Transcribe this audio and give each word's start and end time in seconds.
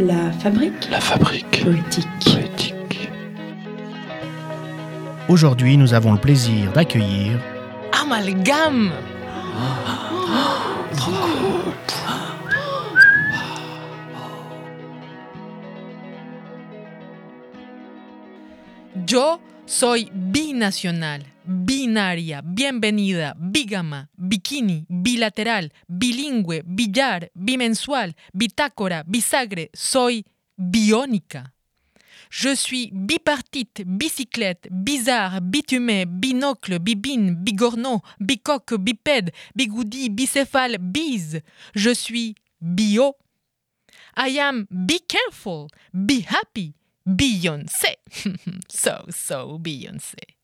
La 0.00 0.32
fabrique 0.32 0.88
La 0.90 0.98
fabrique 0.98 1.62
poétique. 1.62 2.08
poétique. 2.24 3.10
Aujourd'hui, 5.28 5.76
nous 5.76 5.92
avons 5.92 6.12
le 6.12 6.18
plaisir 6.18 6.72
d'accueillir 6.72 7.38
Amalgame 8.00 8.92
Yo 18.94 19.40
soy 19.66 20.10
binacional, 20.12 21.22
binaria, 21.44 22.42
bienvenida, 22.42 23.34
bígama, 23.38 24.08
bikini, 24.18 24.84
bilateral, 24.88 25.70
bilingüe, 25.88 26.62
billar, 26.64 27.30
bimensual, 27.34 28.14
bitácora, 28.34 29.04
bisagre. 29.06 29.70
Soy 29.74 30.24
biónica. 30.58 31.52
Je 32.30 32.56
suis 32.56 32.90
bipartite, 32.92 33.84
bicyclette, 33.84 34.68
bizarre, 34.70 35.40
bitumé, 35.40 36.04
binocle, 36.06 36.78
bibine, 36.78 37.34
bigorneau, 37.36 38.00
bicoque, 38.18 38.74
bipède, 38.74 39.30
bigoudi, 39.54 40.10
bicéphale, 40.10 40.78
bise. 40.78 41.42
Je 41.74 41.94
suis 41.94 42.34
bio. 42.60 43.14
I 44.16 44.38
am 44.40 44.66
be 44.70 44.98
careful, 45.06 45.68
be 45.92 46.24
happy, 46.26 46.74
Beyoncé. 47.06 47.96
so, 48.68 49.04
so 49.10 49.58
Beyoncé. 49.58 50.36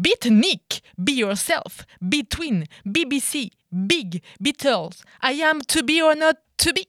Beatnik, 0.00 0.80
be 1.02 1.12
yourself, 1.12 1.84
between, 2.00 2.66
BBC, 2.86 3.50
big, 3.86 4.22
Beatles. 4.42 5.02
I 5.20 5.32
am 5.32 5.60
to 5.62 5.82
be 5.82 6.00
or 6.00 6.14
not 6.14 6.36
to 6.58 6.72
be. 6.72 6.86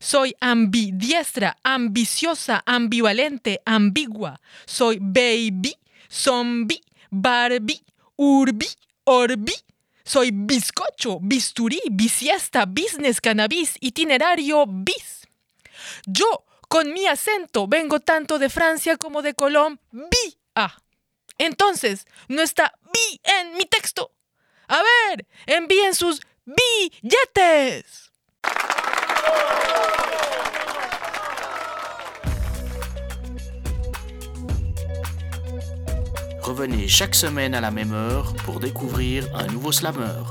Soy 0.00 0.32
ambidiestra, 0.40 1.54
ambiciosa, 1.64 2.62
ambivalente, 2.66 3.58
ambigua. 3.66 4.36
Soy 4.66 4.98
baby, 4.98 5.74
zombie, 6.10 6.82
Barbie, 7.10 7.80
urbi, 8.18 8.68
orbi. 9.06 9.54
Soy 10.04 10.30
bizcocho, 10.30 11.18
bisturí, 11.20 11.80
bisiesta, 11.90 12.66
business, 12.66 13.20
cannabis, 13.20 13.76
itinerario, 13.80 14.66
bis. 14.66 15.26
Yo, 16.06 16.44
con 16.68 16.92
mi 16.92 17.06
acento, 17.06 17.66
vengo 17.66 17.98
tanto 18.00 18.38
de 18.38 18.50
Francia 18.50 18.96
como 18.96 19.22
de 19.22 19.34
Colombia. 19.34 19.80
Entonces, 21.38 22.06
no 22.28 22.42
está 22.42 22.74
bi 22.92 23.20
en 23.22 23.54
mi 23.54 23.64
texto. 23.64 24.12
A 24.68 24.82
ver, 24.82 25.26
envíen 25.46 25.94
sus 25.94 26.20
billetes. 26.44 28.12
Revenez 36.42 36.88
chaque 36.88 37.14
semaine 37.14 37.54
à 37.54 37.60
la 37.60 37.70
même 37.70 37.92
heure 37.92 38.34
pour 38.44 38.58
découvrir 38.58 39.28
un 39.34 39.46
nouveau 39.46 39.70
slammer. 39.70 40.24